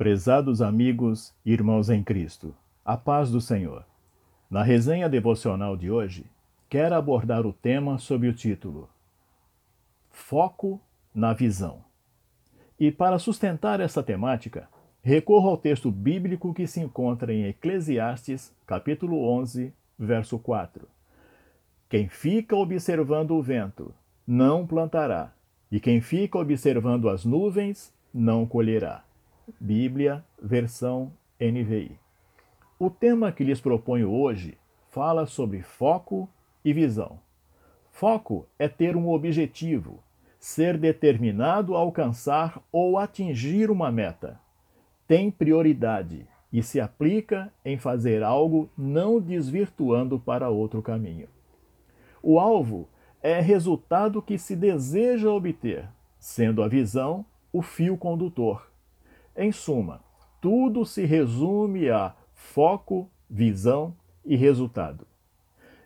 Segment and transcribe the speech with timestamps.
[0.00, 3.84] Prezados amigos e irmãos em Cristo, a paz do Senhor.
[4.50, 6.24] Na resenha devocional de hoje,
[6.70, 8.88] quero abordar o tema sob o título
[10.08, 10.80] Foco
[11.14, 11.84] na visão.
[12.78, 14.70] E para sustentar essa temática,
[15.02, 20.88] recorro ao texto bíblico que se encontra em Eclesiastes, capítulo 11, verso 4.
[21.90, 23.92] Quem fica observando o vento
[24.26, 25.34] não plantará,
[25.70, 29.04] e quem fica observando as nuvens não colherá.
[29.58, 31.98] Bíblia, versão NVI.
[32.78, 34.58] O tema que lhes proponho hoje
[34.90, 36.28] fala sobre foco
[36.64, 37.18] e visão.
[37.90, 40.02] Foco é ter um objetivo,
[40.38, 44.40] ser determinado a alcançar ou atingir uma meta.
[45.06, 51.28] Tem prioridade e se aplica em fazer algo não desvirtuando para outro caminho.
[52.22, 52.88] O alvo
[53.22, 58.69] é resultado que se deseja obter, sendo a visão o fio condutor.
[59.36, 60.02] Em suma,
[60.40, 63.94] tudo se resume a foco, visão
[64.24, 65.06] e resultado.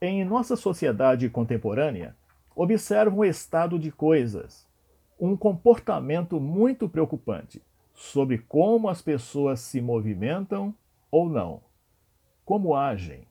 [0.00, 2.16] Em nossa sociedade contemporânea,
[2.54, 4.66] observa um estado de coisas,
[5.18, 7.62] um comportamento muito preocupante
[7.94, 10.74] sobre como as pessoas se movimentam
[11.10, 11.62] ou não,
[12.44, 13.26] como agem,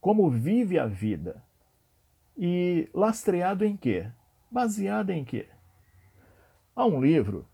[0.00, 1.42] como vive a vida.
[2.36, 4.06] E lastreado em quê?
[4.50, 5.46] Baseado em quê?
[6.74, 7.46] Há um livro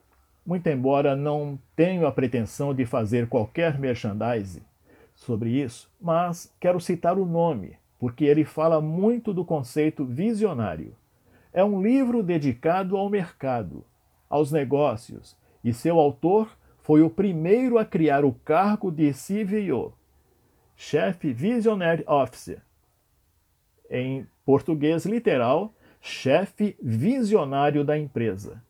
[0.46, 4.62] muito embora não tenha a pretensão de fazer qualquer merchandise
[5.14, 10.94] sobre isso, mas quero citar o nome, porque ele fala muito do conceito visionário.
[11.52, 13.84] É um livro dedicado ao mercado,
[14.28, 19.92] aos negócios, e seu autor foi o primeiro a criar o cargo de CVO,
[20.76, 22.62] Chefe Visionary Officer.
[23.90, 28.62] Em português literal, chefe visionário da empresa.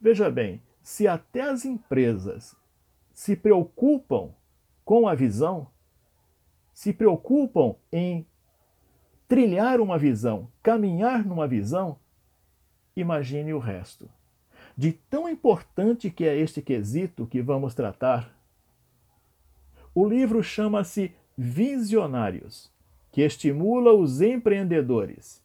[0.00, 2.54] Veja bem, se até as empresas
[3.14, 4.34] se preocupam
[4.84, 5.66] com a visão,
[6.74, 8.26] se preocupam em
[9.26, 11.98] trilhar uma visão, caminhar numa visão,
[12.94, 14.10] imagine o resto.
[14.76, 18.36] De tão importante que é este quesito que vamos tratar,
[19.94, 22.70] o livro chama-se Visionários,
[23.10, 25.42] que estimula os empreendedores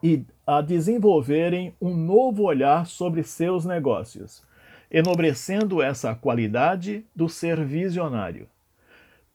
[0.00, 4.44] e a desenvolverem um novo olhar sobre seus negócios,
[4.88, 8.48] enobrecendo essa qualidade do ser visionário.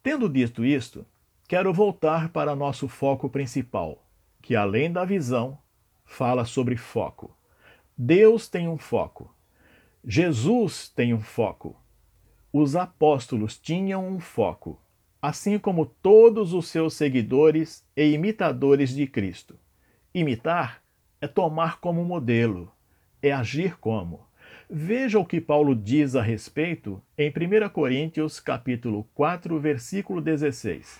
[0.02, 1.06] Tendo dito isto,
[1.48, 4.02] quero voltar para nosso foco principal,
[4.42, 5.58] que além da visão,
[6.06, 7.36] fala sobre foco.
[7.98, 9.36] Deus tem um foco.
[10.04, 11.76] Jesus tem um foco.
[12.54, 14.82] Os apóstolos tinham um foco,
[15.22, 19.60] assim como todos os seus seguidores e imitadores de Cristo.
[20.14, 20.81] Imitar
[21.22, 22.70] é tomar como modelo,
[23.22, 24.28] é agir como.
[24.70, 31.00] Veja o que Paulo diz a respeito em 1 Coríntios capítulo 4, versículo 16.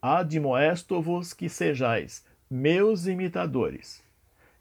[0.00, 4.02] Admoesto-vos que sejais meus imitadores.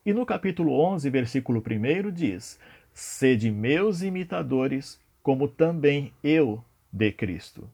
[0.06, 2.60] E no capítulo 11, versículo 1 diz:
[2.92, 7.70] Sede meus imitadores, como também eu de Cristo.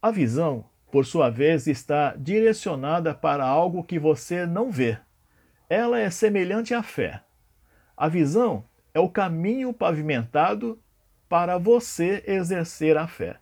[0.00, 4.98] A visão por sua vez, está direcionada para algo que você não vê.
[5.72, 7.22] Ela é semelhante à fé.
[7.96, 8.62] A visão
[8.92, 10.78] é o caminho pavimentado
[11.30, 13.38] para você exercer a fé.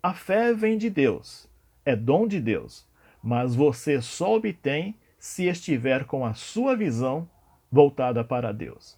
[0.00, 1.50] A fé vem de Deus,
[1.84, 2.86] é dom de Deus,
[3.20, 7.28] mas você só obtém se estiver com a sua visão
[7.68, 8.96] voltada para Deus.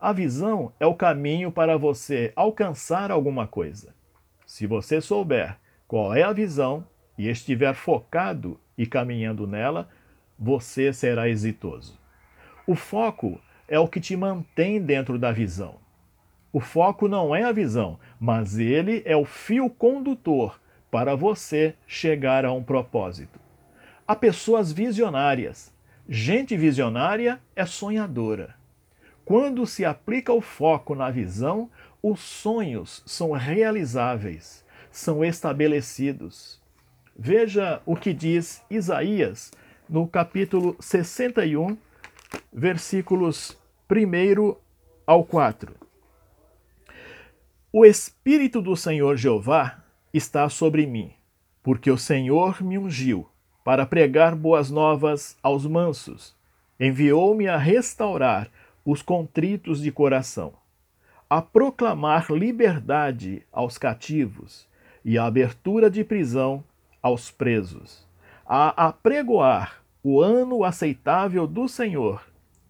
[0.00, 3.94] A visão é o caminho para você alcançar alguma coisa.
[4.44, 6.84] Se você souber qual é a visão,
[7.16, 9.88] e estiver focado e caminhando nela,
[10.42, 11.96] você será exitoso.
[12.66, 15.76] O foco é o que te mantém dentro da visão.
[16.52, 20.60] O foco não é a visão, mas ele é o fio condutor
[20.90, 23.38] para você chegar a um propósito.
[24.06, 25.72] Há pessoas visionárias.
[26.08, 28.56] Gente visionária é sonhadora.
[29.24, 31.70] Quando se aplica o foco na visão,
[32.02, 36.60] os sonhos são realizáveis, são estabelecidos.
[37.16, 39.52] Veja o que diz Isaías
[39.88, 41.76] no capítulo 61,
[42.52, 43.56] versículos
[43.90, 44.56] 1
[45.06, 45.74] ao 4.
[47.72, 49.82] O Espírito do Senhor Jeová
[50.12, 51.12] está sobre mim,
[51.62, 53.26] porque o Senhor me ungiu
[53.64, 56.34] para pregar boas novas aos mansos.
[56.78, 58.50] Enviou-me a restaurar
[58.84, 60.52] os contritos de coração,
[61.30, 64.66] a proclamar liberdade aos cativos
[65.04, 66.62] e a abertura de prisão
[67.00, 68.06] aos presos,
[68.54, 72.22] a apregoar o ano aceitável do Senhor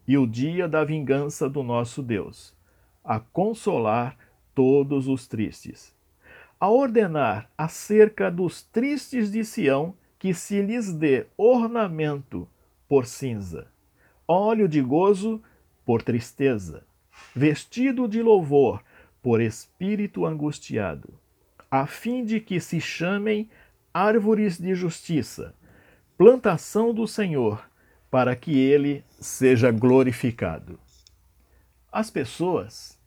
[0.06, 2.55] e o dia da vingança do nosso Deus,
[3.02, 4.17] a consolar
[4.55, 5.93] todos os tristes.
[6.61, 12.49] a ordenar acerca dos tristes de Sião que se lhes dê ornamento
[12.88, 13.67] por cinza,
[14.29, 15.43] óleo de gozo
[15.84, 16.84] por tristeza,
[17.34, 18.84] vestido de louvor
[19.20, 21.12] por espírito angustiado,
[21.69, 23.50] a fim de que se chamem
[23.93, 25.52] árvores de justiça,
[26.17, 27.69] plantação do Senhor,
[28.11, 30.79] para que ele seja glorificado.
[31.91, 32.99] As pessoas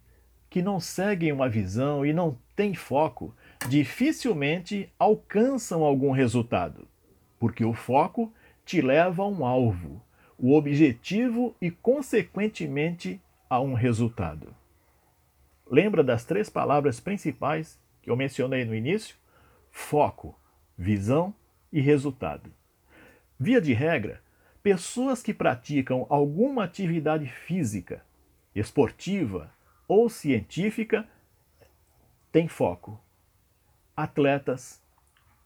[0.50, 3.36] que não seguem uma visão e não têm foco
[3.68, 6.88] dificilmente alcançam algum resultado,
[7.40, 8.34] porque o foco
[8.66, 10.02] te leva a um alvo,
[10.38, 14.54] o objetivo e, consequentemente, a um resultado.
[15.70, 19.16] Lembra das três palavras principais que eu mencionei no início?
[19.72, 20.40] Foco,
[20.78, 21.34] visão
[21.72, 22.52] e resultado.
[23.38, 24.22] Via de regra,
[24.64, 28.02] pessoas que praticam alguma atividade física,
[28.56, 29.52] esportiva
[29.88, 31.06] ou científica
[32.32, 32.98] têm foco.
[33.96, 34.82] Atletas,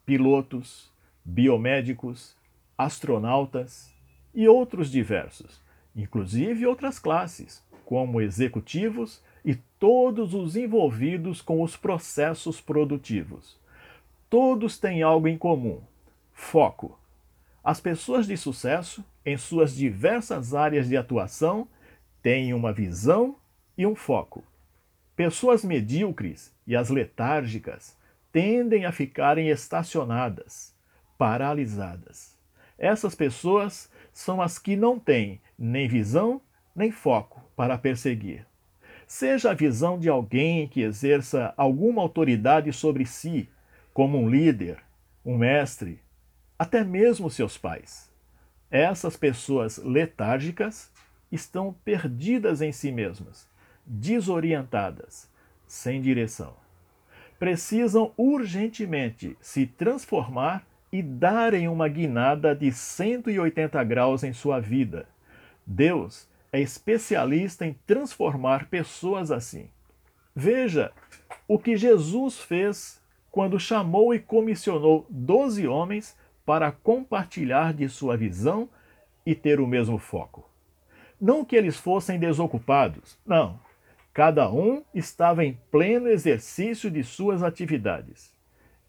[0.06, 0.94] pilotos,
[1.25, 2.38] biomédicos,
[2.77, 3.91] astronautas
[4.36, 5.59] e outros diversos,
[5.95, 13.59] inclusive outras classes, como executivos e todos os envolvidos com os processos produtivos.
[14.30, 15.81] Todos têm algo em comum:
[16.31, 16.99] foco.
[17.63, 21.67] As pessoas de sucesso, em suas diversas áreas de atuação,
[22.21, 23.35] têm uma visão
[23.77, 24.44] e um foco.
[25.15, 27.97] Pessoas medíocres e as letárgicas
[28.31, 30.73] tendem a ficarem estacionadas,
[31.17, 32.38] paralisadas.
[32.77, 36.41] Essas pessoas são as que não têm nem visão
[36.73, 38.45] nem foco para perseguir.
[39.05, 43.50] Seja a visão de alguém que exerça alguma autoridade sobre si,
[43.94, 44.77] como um líder,
[45.25, 46.00] um mestre,
[46.59, 48.11] até mesmo seus pais.
[48.69, 50.91] Essas pessoas letárgicas
[51.31, 53.47] estão perdidas em si mesmas,
[53.85, 55.29] desorientadas,
[55.65, 56.53] sem direção.
[57.39, 65.07] Precisam urgentemente se transformar e darem uma guinada de 180 graus em sua vida.
[65.65, 69.69] Deus é especialista em transformar pessoas assim.
[70.35, 70.91] Veja
[71.47, 73.00] o que Jesus fez
[73.31, 76.17] quando chamou e comissionou doze homens
[76.50, 78.68] para compartilhar de sua visão
[79.24, 80.50] e ter o mesmo foco.
[81.22, 83.60] Não que eles fossem desocupados, não.
[84.12, 88.34] Cada um estava em pleno exercício de suas atividades.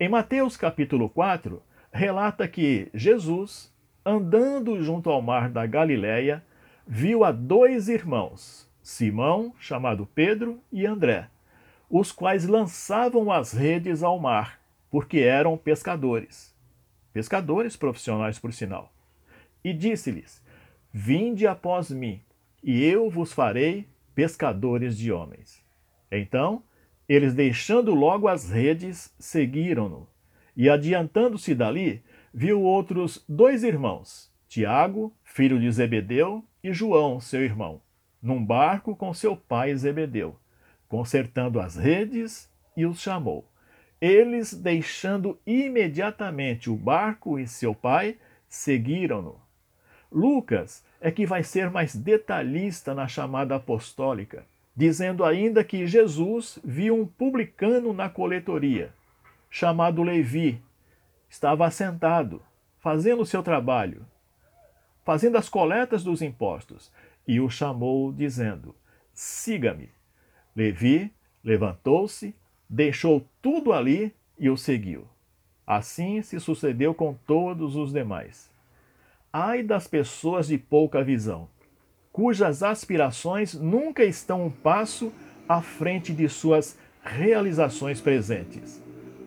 [0.00, 1.62] Em Mateus capítulo 4,
[1.92, 3.70] relata que Jesus,
[4.06, 6.42] andando junto ao mar da Galileia,
[6.86, 11.28] viu a dois irmãos, Simão, chamado Pedro, e André,
[11.90, 14.58] os quais lançavam as redes ao mar,
[14.90, 16.58] porque eram pescadores.
[17.12, 18.92] Pescadores profissionais, por sinal.
[19.64, 20.42] E disse-lhes:
[20.92, 22.20] Vinde após mim,
[22.62, 25.64] e eu vos farei pescadores de homens.
[26.10, 26.62] Então,
[27.08, 30.08] eles, deixando logo as redes, seguiram-no.
[30.56, 32.02] E adiantando-se dali,
[32.32, 37.80] viu outros dois irmãos, Tiago, filho de Zebedeu, e João, seu irmão,
[38.22, 40.38] num barco com seu pai Zebedeu,
[40.88, 43.48] consertando as redes, e os chamou.
[44.00, 48.16] Eles, deixando imediatamente o barco e seu pai,
[48.48, 49.40] seguiram-no.
[50.10, 54.44] Lucas é que vai ser mais detalhista na chamada apostólica,
[54.74, 58.92] dizendo ainda que Jesus viu um publicano na coletoria
[59.50, 60.62] chamado Levi,
[61.28, 62.40] estava assentado,
[62.78, 64.06] fazendo o seu trabalho,
[65.04, 66.92] fazendo as coletas dos impostos,
[67.26, 68.74] e o chamou, dizendo:
[69.12, 69.90] Siga-me.
[70.54, 72.34] Levi levantou-se,
[72.70, 75.04] deixou tudo ali e o seguiu.
[75.66, 78.50] Assim se sucedeu com todos os demais.
[79.32, 81.48] Ai das pessoas de pouca visão,
[82.12, 85.12] cujas aspirações nunca estão um passo
[85.48, 88.80] à frente de suas realizações presentes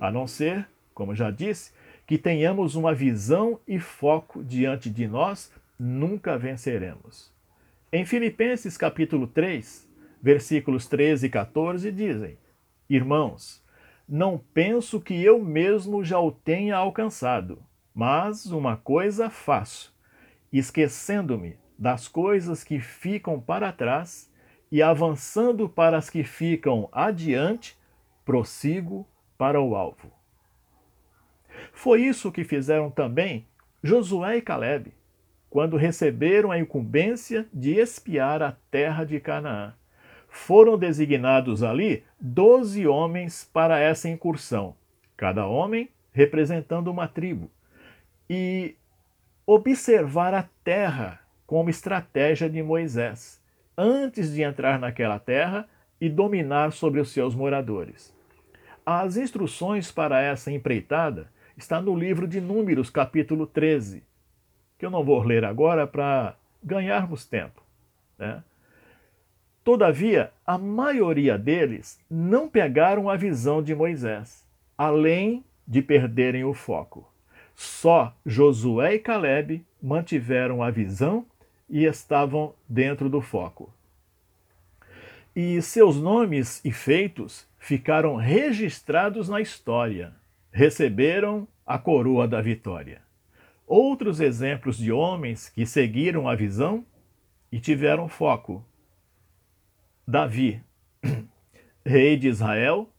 [0.03, 1.71] a não ser, como já disse,
[2.05, 7.31] que tenhamos uma visão e foco diante de nós, nunca venceremos.
[7.89, 9.89] Em Filipenses capítulo 3,
[10.21, 12.37] versículos 13 e 14 dizem:
[12.93, 13.59] Irmãos,
[14.07, 17.57] não penso que eu mesmo já o tenha alcançado,
[17.91, 19.91] mas uma coisa faço,
[20.51, 24.31] esquecendo-me das coisas que ficam para trás
[24.71, 27.75] e avançando para as que ficam adiante,
[28.23, 29.07] prossigo
[29.39, 30.11] para o alvo.
[31.71, 33.47] Foi isso que fizeram também
[33.81, 34.93] Josué e Caleb,
[35.49, 39.73] quando receberam a incumbência de espiar a terra de Canaã.
[40.35, 44.75] Foram designados ali doze homens para essa incursão,
[45.15, 47.51] cada homem representando uma tribo,
[48.27, 48.75] e
[49.45, 53.39] observar a terra como estratégia de Moisés,
[53.77, 55.69] antes de entrar naquela terra
[56.01, 58.11] e dominar sobre os seus moradores.
[58.83, 64.03] As instruções para essa empreitada está no livro de Números, capítulo 13,
[64.79, 67.61] que eu não vou ler agora para ganharmos tempo.
[68.17, 68.43] Né?
[69.63, 74.45] Todavia, a maioria deles não pegaram a visão de Moisés,
[74.77, 77.09] além de perderem o foco.
[77.55, 81.25] Só Josué e Caleb mantiveram a visão
[81.69, 83.71] e estavam dentro do foco.
[85.35, 90.13] E seus nomes e feitos ficaram registrados na história.
[90.51, 93.01] Receberam a coroa da vitória.
[93.65, 96.85] Outros exemplos de homens que seguiram a visão
[97.51, 98.63] e tiveram foco.
[100.05, 100.61] Davi,
[101.85, 102.89] rei de Israel,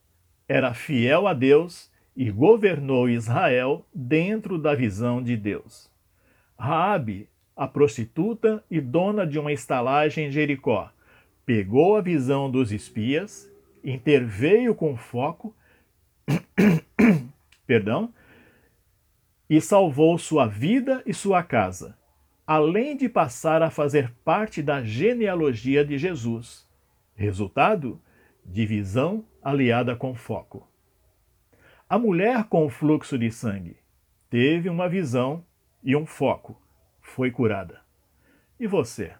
[0.48, 5.90] era fiel a Deus e governou Israel dentro da visão de Deus.
[6.58, 10.90] Raabe, a prostituta e dona de uma estalagem em Jericó,
[11.44, 13.50] pegou a visão dos espias,
[13.82, 15.54] interveio com foco,
[17.66, 18.12] perdão,
[19.48, 21.96] e salvou sua vida e sua casa,
[22.46, 26.66] além de passar a fazer parte da genealogia de Jesus.
[27.14, 28.00] Resultado:
[28.44, 30.68] divisão aliada com foco.
[31.88, 33.76] A mulher com o fluxo de sangue
[34.28, 35.44] teve uma visão
[35.82, 36.60] e um foco,
[37.00, 37.80] foi curada.
[38.58, 39.12] E você,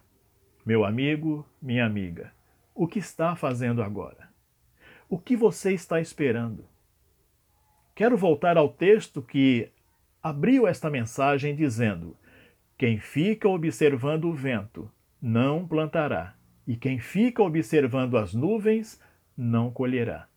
[0.65, 2.33] meu amigo, minha amiga,
[2.73, 4.29] o que está fazendo agora?
[5.07, 6.65] O que você está esperando?
[7.93, 9.71] Quero voltar ao texto que
[10.21, 12.17] abriu esta mensagem dizendo:
[12.77, 16.35] Quem fica observando o vento não plantará,
[16.67, 18.99] e quem fica observando as nuvens
[19.37, 20.27] não colherá.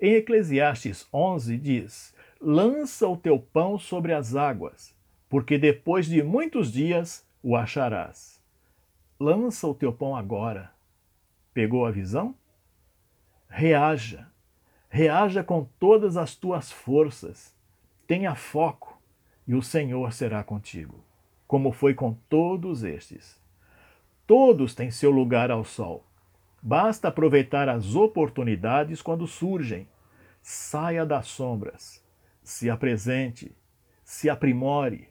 [0.00, 4.94] Em Eclesiastes 11 diz: Lança o teu pão sobre as águas,
[5.28, 8.40] porque depois de muitos dias o acharás.
[9.18, 10.72] Lança o teu pão agora.
[11.54, 12.34] Pegou a visão?
[13.48, 14.26] Reaja.
[14.88, 17.54] Reaja com todas as tuas forças.
[18.06, 19.00] Tenha foco
[19.46, 21.04] e o Senhor será contigo,
[21.46, 23.41] como foi com todos estes.
[24.26, 26.04] Todos têm seu lugar ao sol.
[26.62, 29.88] Basta aproveitar as oportunidades quando surgem.
[30.40, 32.04] Saia das sombras,
[32.42, 33.54] se apresente,
[34.04, 35.08] se aprimore,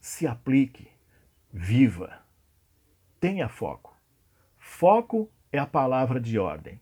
[0.00, 0.88] se aplique,
[1.52, 2.20] viva.
[3.20, 3.96] Tenha foco.
[4.58, 6.80] Foco é a palavra de ordem.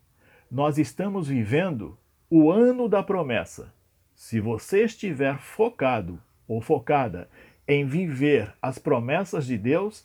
[0.50, 1.98] Nós estamos vivendo
[2.30, 3.72] o ano da promessa.
[4.14, 7.28] Se você estiver focado ou focada
[7.66, 10.04] em viver as promessas de Deus,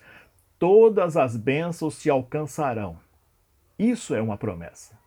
[0.60, 2.98] todas as bênçãos te alcançarão.
[3.78, 4.98] Isso é uma promessa.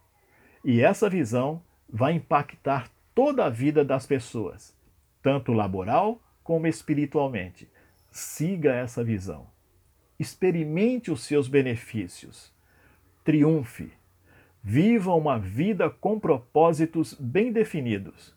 [0.65, 4.77] E essa visão vai impactar toda a vida das pessoas,
[5.23, 7.69] tanto laboral como espiritualmente.
[8.11, 9.47] Siga essa visão.
[10.19, 12.53] Experimente os seus benefícios.
[13.25, 13.93] Triunfe.
[14.63, 18.35] Viva uma vida com propósitos bem definidos.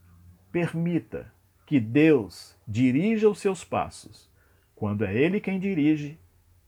[0.52, 1.32] Permita
[1.66, 4.30] que Deus dirija os seus passos.
[4.76, 6.20] Quando é Ele quem dirige,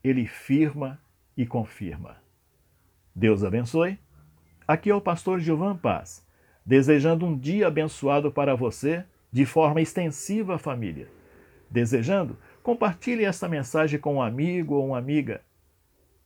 [0.04, 1.00] Ele firma
[1.38, 2.18] e confirma.
[3.16, 3.98] Deus abençoe.
[4.68, 6.28] Aqui é o pastor Gilvan Paz,
[6.66, 11.08] desejando um dia abençoado para você, de forma extensiva, família.
[11.70, 15.42] Desejando, compartilhe esta mensagem com um amigo ou uma amiga,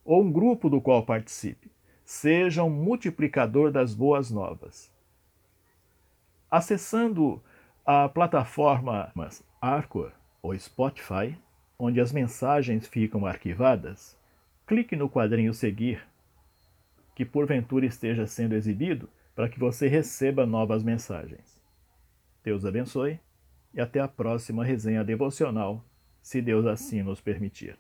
[0.04, 1.72] ou um grupo do qual participe.
[2.04, 4.92] Seja um multiplicador das boas novas.
[6.50, 7.44] Acessando
[7.86, 9.14] a plataforma
[9.62, 11.38] Arcor ou Spotify,
[11.80, 14.18] onde as mensagens ficam arquivadas,
[14.66, 16.02] clique no quadrinho Seguir,
[17.16, 21.62] que porventura esteja sendo exibido, para que você receba novas mensagens.
[22.44, 23.20] Deus abençoe
[23.74, 25.86] e até a próxima resenha devocional,
[26.22, 27.78] se Deus assim nos permitir.